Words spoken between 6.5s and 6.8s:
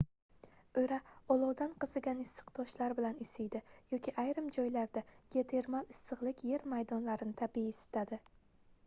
yer